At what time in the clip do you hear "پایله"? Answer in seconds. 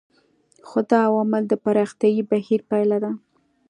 2.69-2.97